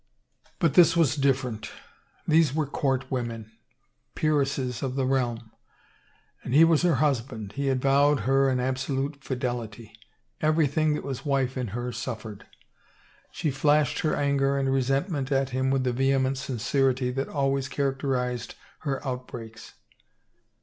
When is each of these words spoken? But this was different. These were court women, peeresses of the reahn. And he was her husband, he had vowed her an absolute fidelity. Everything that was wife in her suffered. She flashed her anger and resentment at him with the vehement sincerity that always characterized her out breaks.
But 0.57 0.73
this 0.73 0.97
was 0.97 1.15
different. 1.15 1.71
These 2.27 2.55
were 2.55 2.65
court 2.65 3.11
women, 3.11 3.51
peeresses 4.15 4.81
of 4.81 4.95
the 4.95 5.05
reahn. 5.05 5.51
And 6.43 6.55
he 6.55 6.63
was 6.63 6.81
her 6.81 6.95
husband, 6.95 7.51
he 7.51 7.67
had 7.67 7.83
vowed 7.83 8.21
her 8.21 8.49
an 8.49 8.59
absolute 8.59 9.23
fidelity. 9.23 9.93
Everything 10.41 10.95
that 10.95 11.03
was 11.03 11.23
wife 11.23 11.55
in 11.55 11.67
her 11.67 11.91
suffered. 11.91 12.47
She 13.31 13.51
flashed 13.51 13.99
her 13.99 14.15
anger 14.15 14.57
and 14.57 14.73
resentment 14.73 15.31
at 15.31 15.51
him 15.51 15.69
with 15.69 15.83
the 15.83 15.93
vehement 15.93 16.39
sincerity 16.39 17.11
that 17.11 17.29
always 17.29 17.69
characterized 17.69 18.55
her 18.79 19.07
out 19.07 19.27
breaks. 19.27 19.75